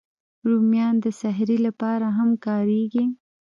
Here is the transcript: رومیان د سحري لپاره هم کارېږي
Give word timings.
رومیان 0.49 0.95
د 1.03 1.05
سحري 1.21 1.57
لپاره 1.65 2.07
هم 2.17 2.29
کارېږي 2.45 3.05